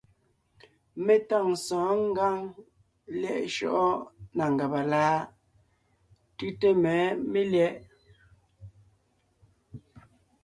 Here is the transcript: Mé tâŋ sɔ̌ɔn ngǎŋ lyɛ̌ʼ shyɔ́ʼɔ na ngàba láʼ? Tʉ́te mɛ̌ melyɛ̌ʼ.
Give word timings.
Mé 1.05 1.15
tâŋ 1.29 1.47
sɔ̌ɔn 1.65 1.99
ngǎŋ 2.11 2.37
lyɛ̌ʼ 3.19 3.45
shyɔ́ʼɔ 3.55 3.87
na 4.35 4.45
ngàba 4.53 4.79
láʼ? 4.91 5.17
Tʉ́te 6.37 6.69
mɛ̌ 6.83 6.95
melyɛ̌ʼ. 7.31 7.77